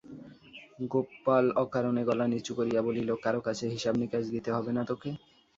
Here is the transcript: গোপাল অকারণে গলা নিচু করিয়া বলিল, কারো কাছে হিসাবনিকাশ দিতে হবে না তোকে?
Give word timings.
গোপাল 0.91 1.45
অকারণে 1.63 2.01
গলা 2.09 2.25
নিচু 2.31 2.51
করিয়া 2.59 2.81
বলিল, 2.87 3.09
কারো 3.23 3.39
কাছে 3.47 3.65
হিসাবনিকাশ 3.73 4.23
দিতে 4.33 4.49
হবে 4.55 4.71
না 4.77 4.83
তোকে? 4.89 5.09